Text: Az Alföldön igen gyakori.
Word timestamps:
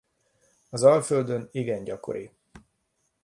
Az 0.69 0.83
Alföldön 0.83 1.49
igen 1.51 1.83
gyakori. 1.83 2.31